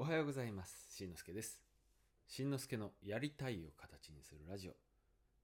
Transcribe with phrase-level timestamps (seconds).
[0.00, 0.96] おはようございます。
[0.96, 1.60] しんのすけです。
[2.26, 4.72] しんのすけのやりたいを形にするラジオ。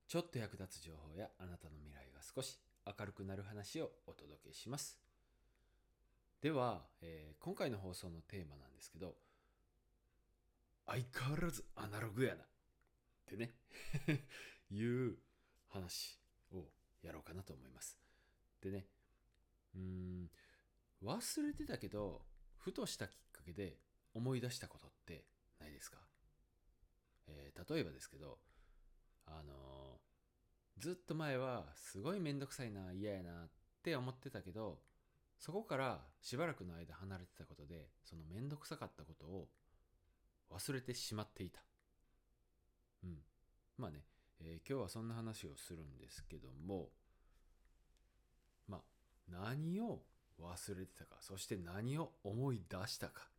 [0.08, 4.98] ちょっと役立つ情報やあなたの未来が少し明るくなる話をお届けします。
[6.40, 9.16] では、えー今回の放送のテーマなんですけど、
[10.86, 12.46] 相変わらずアナログやなっ
[13.26, 13.52] てね、
[14.72, 15.18] いう
[15.68, 16.18] 話
[16.50, 16.64] を
[17.02, 17.98] やろうかなと思います。
[18.62, 18.86] でね、
[19.74, 20.30] うーん、
[21.02, 22.24] 忘れてたけど、
[22.56, 23.76] ふとしたきっかけで
[24.16, 25.24] 思い出したことって
[25.60, 25.98] ないですか、
[27.28, 28.38] えー例えばですけど、
[29.26, 29.96] あのー
[30.78, 33.50] ずっと前はすごいめんどくさいな、嫌やなっ
[33.82, 34.78] て思ってたけど、
[35.38, 39.48] そこからしばらくの間離れてたことで、そのめんどくさかったことを
[40.50, 41.62] 忘れてしまっていた。
[43.04, 43.18] うん。
[43.78, 44.04] まあね、
[44.40, 46.90] えー今日はそんな話をするんですけども、
[48.68, 48.80] まあ、
[49.28, 50.02] 何を
[50.38, 53.30] 忘れてたか、そして何を思い出したか。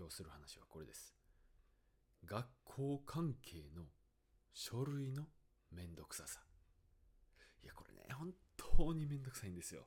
[0.00, 1.14] 今日する話はこれです。
[2.24, 3.82] 学校関係の
[4.54, 5.24] 書類の
[5.70, 6.40] めんどくささ。
[7.62, 9.82] いや、これね、本当にめんどくさいんですよ。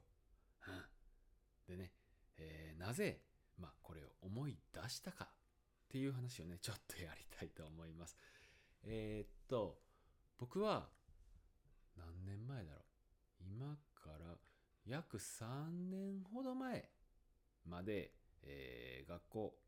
[0.68, 1.76] うん。
[1.76, 1.94] でね、
[2.38, 3.22] えーなぜ、
[3.58, 5.28] まあ、これを思い出したかっ
[5.90, 8.16] ていう話をね、ちょっとやりたいと思います。
[8.84, 9.80] えーっと、
[10.38, 10.90] 僕は、
[11.98, 12.82] 何年前だろ
[13.42, 13.44] う。
[13.50, 14.38] 今から
[14.86, 16.88] 約3年ほど前
[17.66, 19.63] まで、えー学校、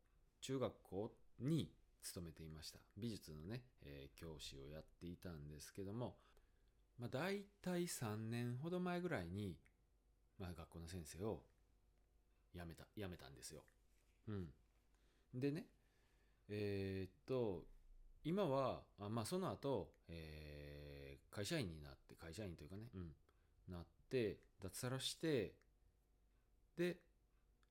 [0.46, 2.78] 中学校に勤めていました。
[2.96, 6.14] 美術のね、えー教師をやっていたんですけども、
[7.00, 9.56] まあ、大体3年ほど前ぐらいに、
[10.38, 11.42] まあ、学校の先生を
[12.54, 13.64] 辞めた、辞めたんですよ。
[14.28, 14.46] うん。
[15.34, 15.66] でね、
[16.48, 17.64] えーっと、
[18.22, 23.10] 今は、あまあ、その後、えー会社員になって、会社員というかね、うん、
[23.74, 25.54] なって、脱サラして、
[26.78, 26.98] で、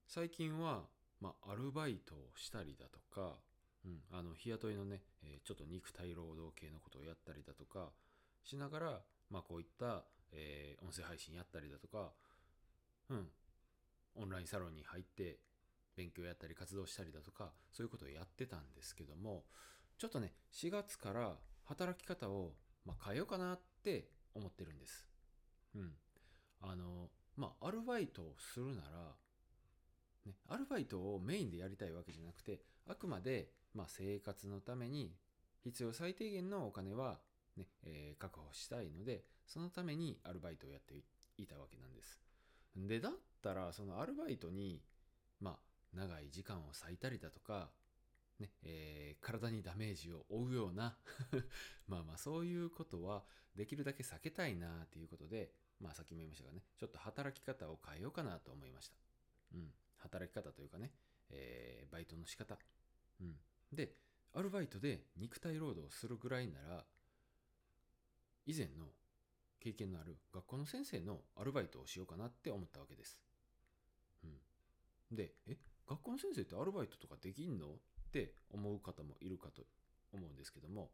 [0.06, 0.84] 最近は、
[1.20, 3.38] まあ、アルバイトをしたりだとか、
[3.84, 7.90] うん、あの、日雇いのね、えちょっと肉体労働系のことをやったりだとか、
[8.44, 12.12] しながら、まあ、こういった、えー音声配信やったりだとか、
[13.10, 13.28] うん、
[14.16, 15.38] オンラインサロンに入って
[15.96, 19.44] 勉強やったり活動したりだとかそういうことをやってたんですけども
[19.98, 22.52] ちょっとね4月から働き方を、
[22.84, 25.08] まあ、変えようかなって思ってるんです。
[25.74, 25.92] うん。
[26.60, 29.14] あのまあアルバイトをするなら
[30.26, 35.12] ねアルバイトをメインでやりたいわけじゃなくてあくまで、まあ、生活のために
[35.64, 37.18] 必要最低限のお金は、
[37.56, 40.94] ねえー確保したいのでそのためにアルバイトをやって
[41.38, 42.20] いたわけなんです
[42.76, 44.82] で、だったら、そのアルバイトに、
[45.40, 47.70] まあ、長い時間を割いたりだとか、
[48.38, 50.98] ね、えー体にダメージを負うような、
[51.88, 55.50] まあまあ、そういうことは、できるだけ避けたいなっていうことで、
[55.80, 58.98] まあ、さっきも言いましたがね、ちょっと働き方を変えようかなと思いました。
[59.54, 59.72] うん。
[60.06, 60.92] 働き方というかね、
[61.30, 62.58] えーバイトの仕方。
[63.20, 63.36] うん。
[63.72, 63.92] で、
[64.34, 66.84] アルバイトで肉体労働をするぐらいなら、
[68.46, 68.86] 以前の
[69.60, 73.18] 経験のある学校の先生のアルバイトをしようかなって思ったわけです。
[74.24, 75.16] うん。
[75.16, 75.56] で、え、
[75.88, 77.70] 学校の先生ってアルバイトとかできんのっ
[78.12, 79.66] て思う方もいるかと
[80.12, 80.90] 思うんですけども、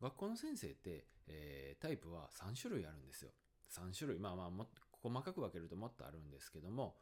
[0.00, 3.30] 学校の先生って、えータイプは3種類あるんですよ。
[3.70, 4.18] 3種類。
[4.18, 4.66] まあまあ、
[5.02, 6.96] 細かく分けるともっとあるんですけども、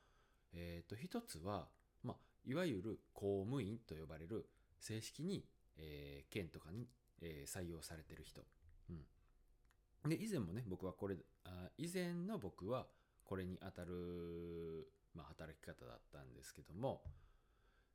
[0.54, 1.68] えっ、と、一つは、
[2.02, 4.46] まあ、いわゆる公務員と呼ばれる
[4.80, 5.44] 正式に、
[5.76, 6.88] えー県とかに、
[7.20, 8.42] えー採用されてる人。
[8.90, 10.10] うん。
[10.10, 12.86] で、以前もね、僕はこれ、あ以前の僕は
[13.24, 17.02] これに当たる、まあ、働き方だったんですけども、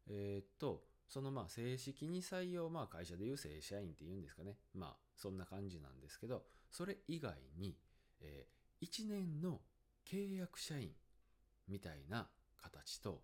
[0.07, 4.57] えーと、そのまあ正式に採用、まあ会社でいう正社員っていうんですかね。
[4.73, 7.75] まあそんな感じなんですけど、それ以外に、
[8.19, 8.46] え
[8.81, 9.59] 1年の
[10.06, 10.91] 契約社員
[11.67, 13.23] みたいな形と、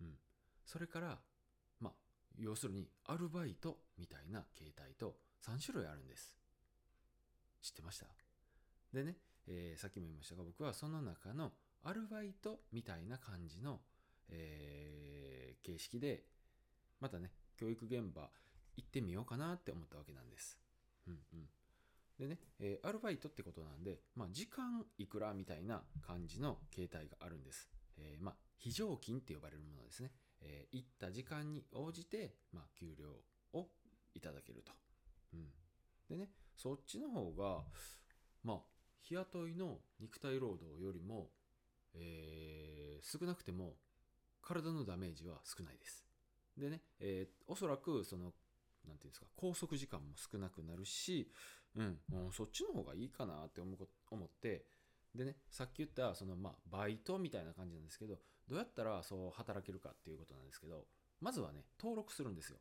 [0.00, 0.18] うん。
[0.64, 1.18] それから、
[1.80, 1.92] まあ、
[2.38, 6.36] 要するにアルバイトみたいな形態と3種類あるんです。
[7.62, 8.06] 知ってました？
[8.92, 11.52] でね、えーさっきも言いましたが僕はその中の
[11.82, 13.80] アルバイトみたいな感じの、
[14.28, 16.24] えー形式で
[17.00, 18.28] またね教育現場
[18.76, 20.58] 行ってみようかなって思ったわけなんです。
[21.06, 21.48] うんうん、
[22.18, 27.68] でね、えーアルバイトってことなんで、まあ、時間いくらみたいな感じの形態があるんです。
[27.98, 30.12] えーまあ、非常勤って呼ばれるものですね。
[30.40, 33.10] えー行った時間に応じて、まあ、給料
[33.58, 33.68] を
[34.14, 34.72] いただけると。
[35.32, 35.48] うん、
[36.08, 37.64] でね、そっちの方が、
[38.42, 38.60] まあ、
[39.02, 41.30] 日雇いの肉体労働よりも、
[41.94, 43.74] えー少なくても
[44.40, 46.04] 体のダメージは少ないです。
[46.56, 48.32] でね、えーおそらくその、
[48.86, 51.30] なんていうんですか、拘束時間も少なくなるし、
[51.76, 53.76] うん、もうそっちの方がいいかなって思
[54.10, 54.64] 思って、
[55.14, 58.18] でね、さっき言った、その、まあ、バイトみたいな感じなんですけど、
[58.48, 60.86] どうやったらそう働けるかっていうことなんですけど、
[61.20, 62.58] まずはね、登録するんですよ。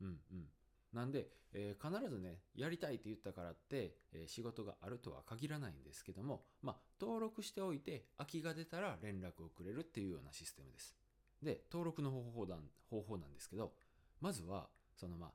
[0.00, 0.44] うんうん。
[0.92, 10.96] なんで、えー必ずね、やりたいって言ったからって、えー仕事があるとは限らないんですけども、まあ、登録しておいて、空きが出たら連絡をくれるっていうようなシステムです。
[11.42, 13.72] で、登録の方法なん方法なんですけど、
[14.20, 15.30] まずは、そのまあ、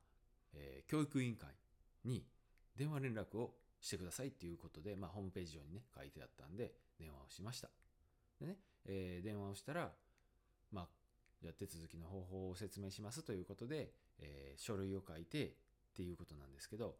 [0.53, 1.49] えー教育委員会
[2.03, 2.25] に
[2.75, 7.69] 電話連絡をしてくださいっていうことで、まあ、ホームページ上にね、書いてあったんで、電話をしました。
[8.39, 9.91] でね、えー電話をしたら、
[10.71, 10.87] まあ、
[11.39, 15.51] じゃあ手続きの方法を説明しますということで、えー書類を書いてっ
[15.95, 16.95] ていうことなんですけど、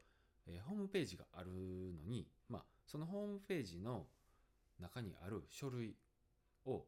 [0.45, 4.05] えーホームページがあるのに、まあ、そのホームページの
[4.79, 5.95] 中にある書類
[6.65, 6.85] を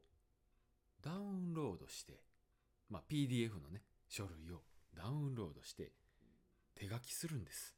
[1.02, 2.20] ダウンロードして、
[2.92, 4.62] まあ、PDF のね、書類を
[4.96, 5.92] ダウンロードして
[6.76, 7.77] 手書きするんです。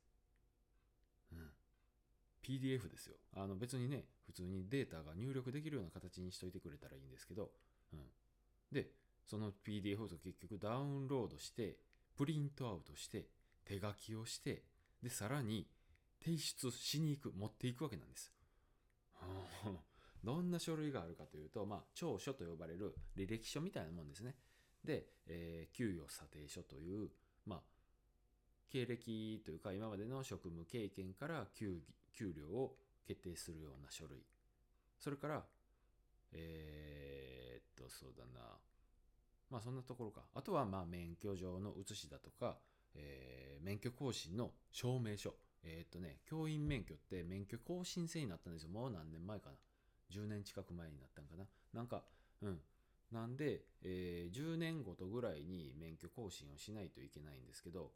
[2.50, 3.16] PDF ですよ。
[3.36, 7.52] あの別にね、普通にデータが入力できるような形にしといてくれたらいいんですけど、
[7.94, 8.00] うん。
[8.72, 8.90] で、
[9.24, 11.78] その PDF を結局ダウンロードして、
[12.18, 13.28] プリントアウトして、
[13.66, 14.64] 手書きをして、
[15.04, 15.68] で、さらに
[16.24, 18.34] 提出しに行く、持っていくわけなんです。
[20.24, 24.36] どんな書類があるかというと、まあ、調書と呼ばれる履歴書みたいなもんですね。
[24.84, 27.10] で、えー給与査定書という、
[27.46, 27.60] まあ、
[28.70, 31.82] 経歴というか今までの職務経験から給
[32.20, 32.76] 給料を
[33.08, 34.20] 決定するような書類。
[35.00, 35.46] それから、
[36.34, 38.58] えーっと、そうだな。
[39.50, 40.22] まあそんなところか。
[40.36, 42.58] あとはまあ免許状の写しだとか、
[42.96, 45.34] えー免許更新の証明書。
[45.64, 48.70] えーっとね、教員免許って免許更新制になったんですよ。
[48.70, 49.56] もう何年前かな。
[50.12, 51.46] 10年近く前になったんかな。
[51.74, 52.04] なんか、
[52.42, 52.60] うん。
[53.12, 57.92] なんで、えー10年ごとぐらいに免許更新をしないといけないんですけど、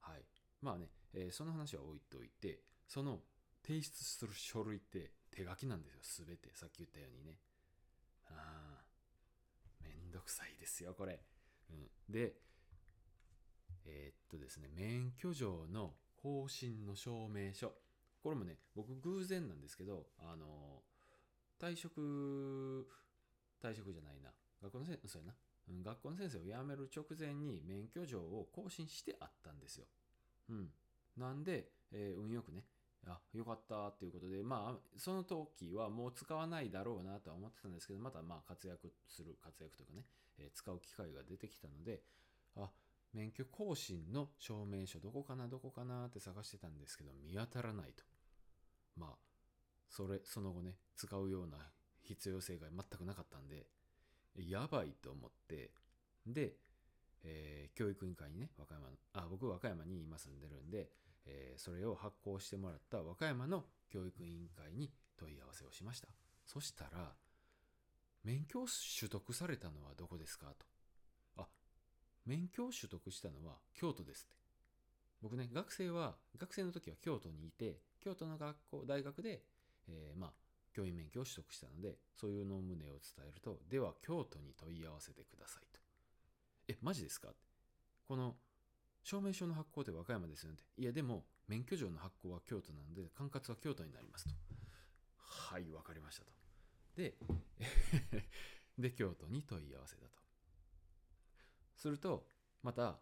[0.00, 0.24] はい。
[0.60, 3.20] まあね、えーその話は置いといて、その
[3.66, 6.00] 提出する書類って手書きなんですよ。
[6.02, 6.50] すべて。
[6.54, 7.38] さっき言ったようにね。
[8.26, 8.84] ああ。
[9.82, 11.20] めんどくさいですよ、これ。
[11.70, 11.90] うん。
[12.08, 12.34] で、
[13.84, 17.72] えーっとですね、免許状の更新の証明書。
[18.22, 20.82] これもね、僕偶然なんですけど、あの
[21.58, 22.88] 退職、
[23.60, 24.30] 退職じゃないな。
[24.62, 25.34] 学校の先生、そうやな。
[25.68, 29.86] うん、学校の先生を辞める直前に免許状を更新してあったんですよ。
[30.50, 30.68] うん。
[31.16, 32.64] なんで、えー運よくね、
[33.06, 40.04] あ、よかったっていうことで、まあ、その時はもう使わないだろうなとは思ってたんですけど、またまあ活躍する、活躍とかね、
[40.38, 42.02] えー使う機会が出てきたので、
[42.56, 42.70] あ、
[43.12, 48.04] 免許更新の証明書どこかな、どこかなって探してたんですけど、見当たらないと。
[48.96, 49.18] まあ、
[49.88, 51.58] それ、その後ね、使うような
[52.02, 53.66] 必要性が全くなかったんで、
[54.36, 55.72] やばいと思って、
[56.26, 56.56] で、
[57.24, 60.90] えー教育委員会にね、和歌山、あ、僕和歌山に今住んでるんで、
[61.26, 66.08] えーそれを発行してもらった和歌山の教育委員会に問い合わせをしました。
[66.46, 67.14] そしたら、
[68.24, 68.66] 免許を
[69.00, 70.46] 取得されたのはどこですか？
[70.58, 70.66] と。
[71.42, 71.48] あ、
[72.24, 74.36] 免許を取得したのは京都ですって。
[75.20, 79.42] 僕ね、学生は、学生の時は京都にいて、京都の学校、大学で、
[79.88, 80.32] えーまあ、
[80.72, 85.80] 教員免許を取得したので、そういうの旨を伝えると、では京都に問い合わせてくださいと。
[86.68, 87.28] え、マジですか？
[88.08, 88.36] この
[89.02, 90.80] 証明書の発行って和歌山ですよねって。
[90.80, 94.34] いや、でも、免許状の発行は京都なので、管轄は京都になりますと。
[95.16, 96.32] はい、わかりましたと。
[96.96, 97.16] で、
[98.78, 100.18] で、京都に問い合わせだと。
[101.76, 102.26] すると、
[102.62, 103.00] また、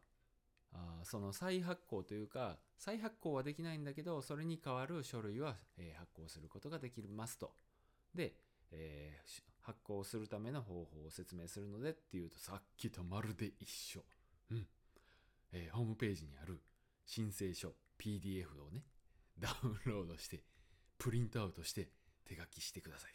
[0.72, 7.54] あその再発行というか、再発行はできないんだけど、それに代わる書類は、えー発行することができますと。
[8.14, 8.36] で、
[8.70, 14.04] えー発行するための方法を説明するのでっていうと、さっきとまるで一緒。
[14.50, 14.66] うん。
[15.52, 16.62] えーホームページにある
[17.04, 18.84] 申請書、PDF をね、
[19.38, 20.44] ダウンロードして、
[20.98, 21.90] プリントアウトして、
[22.24, 23.12] 手書きしてください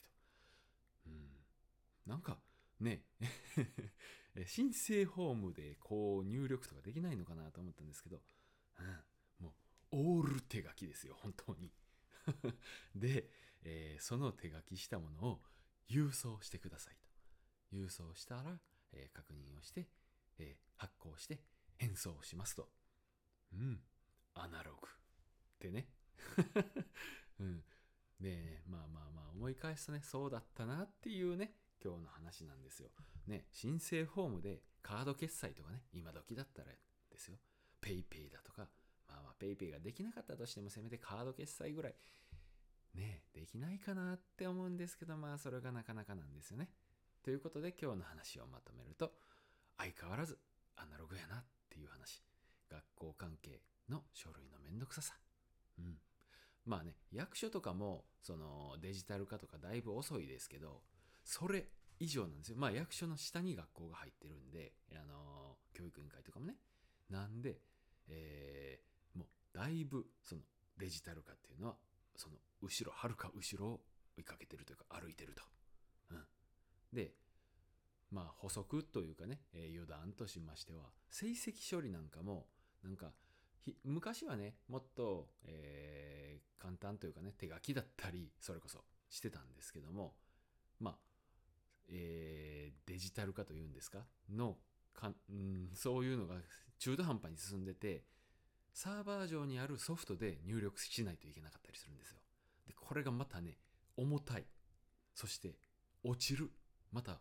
[1.05, 1.09] と。
[1.11, 1.29] うん。
[2.05, 2.39] なんか、
[2.79, 3.05] ね、
[4.47, 8.21] 申請フォームでこう入力とかできないのかなと思ったんですけど、
[8.79, 9.55] うん、も
[9.93, 11.71] う、オール手書きですよ、本当に。
[12.95, 13.29] で、
[13.61, 15.41] えーその手書きしたものを
[15.87, 16.97] 郵送してください
[17.71, 17.75] と。
[17.77, 18.59] 郵送したら、
[18.91, 19.87] えー確認をして、
[20.37, 21.41] えー発行して
[21.77, 22.69] 返送しますと。
[23.53, 23.79] うん。
[24.33, 24.87] アナログ。
[24.87, 25.87] ってね。
[27.39, 27.63] うん。
[28.19, 32.89] で、まあまあまあ思い返すとね、そうだったなっていうね、今日の話なんですよ。
[33.27, 36.71] ね、申請フォームでカード決済とかね、今時だったら
[37.09, 37.37] ですよ。
[37.81, 38.69] ペイペイだとか、
[39.07, 41.95] まあまあペイペイができなかったとしてもせめてカード決済ぐらい、
[42.93, 46.69] ね、できないかなって思うんですけど、まあそれがなかなかなんですよね。
[47.23, 49.11] ということで今日の話をまとめると、
[49.77, 50.39] 相変わらず
[50.75, 51.43] アナログやな
[51.75, 52.23] っていう話。
[52.69, 55.13] 学校関係の書類のめんどくささ。
[55.77, 55.97] うん。
[56.65, 60.81] まあね、役所とかも、そのデジタル化とかだいぶ遅いですけど、
[61.23, 61.67] それ
[61.99, 62.57] 以上なんですよ。
[62.57, 65.35] まあ役所の下に学校が入ってるんで、あの、
[65.75, 66.55] 教育委員会とかもね
[67.09, 67.59] なんで、
[68.07, 69.27] えーもう
[69.57, 70.41] だいぶその
[70.77, 71.75] デジタル化っていうのは
[72.15, 73.81] その後ろはるか後ろを
[74.17, 75.43] 追いかけてるというか歩いてると。
[76.11, 76.25] うん、
[76.93, 77.13] で
[78.11, 82.45] まあ補足というかね、えー余談としましては成績処理なんかも
[82.83, 83.11] なんか
[83.83, 90.13] 昔はねもっと、えー簡単というかね手書きだったりそれこそしてたんですけども
[90.79, 90.95] まあ、
[91.89, 93.99] えーデジタル化というんですか
[94.33, 94.57] の
[94.93, 96.35] かんうんそういうのが
[96.79, 98.03] 中途半端に進んでて
[98.73, 102.17] サーバー上にあるソフトで入力しないといけなかったりするんですよ。
[102.67, 103.57] でこれがまたね
[103.95, 104.45] 重たい
[105.13, 105.55] そして
[106.03, 106.51] 落ちる
[106.91, 107.19] また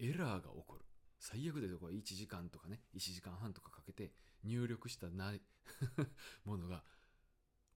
[0.00, 0.84] エラーが起こる。
[1.18, 5.34] 最悪でこれ1時間とかね1時間半とかかけて入力したな
[6.44, 6.82] ものが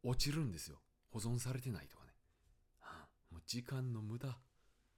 [0.03, 0.81] 落ちるんですよ。
[1.11, 2.13] 保存されてないとかね、
[2.81, 4.39] あもう時間の無駄。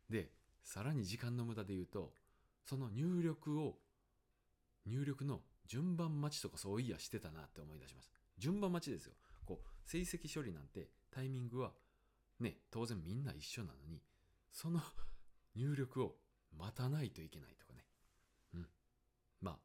[0.09, 2.14] でさらに時間の無駄で言うと
[2.64, 3.78] その入力を
[4.87, 8.11] 入力の順番待ちとかそういやしてたなって思い出します。
[8.38, 9.14] 順番待ちですよ。
[9.45, 11.73] こう成績処理なんてタイミングは
[12.38, 14.02] ね当然みんな一緒なのに
[14.52, 14.80] その
[15.54, 16.16] 入力を
[16.58, 17.84] 待たないといけないとかね。
[18.54, 18.66] うん。
[19.40, 19.58] まあ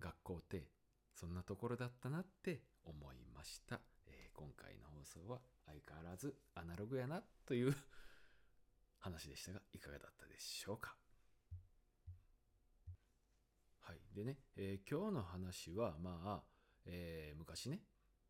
[0.00, 0.68] 学校って
[1.14, 7.74] そんなところだったなって思いました、えー今回の放送は相変わらずアナログやなという
[9.00, 10.96] 話でしたがいかがだったでしょうか。
[13.80, 14.00] はい。
[14.12, 16.44] でね、えー今日の話はまあ、
[16.84, 17.82] えー昔ね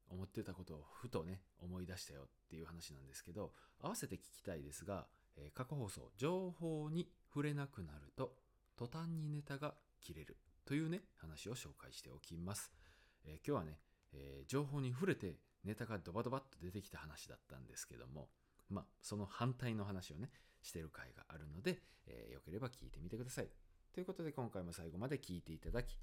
[0.06, 5.06] 思ってたことをふとね思い出したよっていう話なんですけど合わせて聞きたいですが、
[5.38, 8.34] え過去放送情報に触れなくなると
[8.76, 12.70] 途端にネタが切れるというね話を紹介しておきます、
[13.24, 13.78] えー今日はね、
[14.12, 18.28] えー情報に触れてネタがドバドバっと出てきた話だったんですけども
[18.70, 20.30] まあその反対の話をね
[20.62, 23.48] してる回があるので、えーよければ聞いてみてください。
[23.94, 25.98] ということで今回も最後まで聞いていただき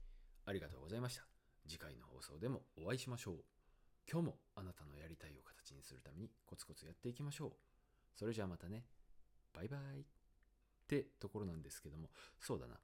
[0.46, 1.24] ありがとうございました。
[1.68, 3.36] 次回の放送でもお会いしましょう。
[4.12, 7.52] 今日もあなたのやりたいを形にするためにコツコツやっていきましょう。
[8.16, 8.86] それじゃあまたね。
[9.56, 10.02] バイバイ。
[10.02, 12.10] ってところなんですけども。
[12.40, 12.76] そうだな。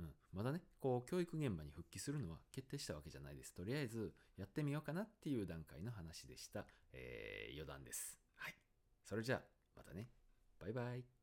[0.00, 3.54] うん、まだねこう教育現場に復帰するのは決定したわけじゃないです。
[3.54, 8.18] とりあえずやってみようかなっていう段階の話でした、えー余談です。
[8.36, 8.54] はい。
[9.04, 9.42] それじゃあ
[9.76, 10.08] またね。
[10.58, 11.21] バイバイ。